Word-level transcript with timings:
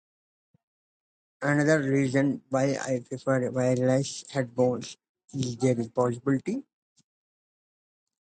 Another 1.43 1.79
reason 1.87 2.41
why 2.49 2.73
I 2.75 3.03
prefer 3.07 3.51
wireless 3.51 4.25
headphones 4.31 4.97
is 5.31 5.55
their 5.57 5.75
portability. 5.89 6.63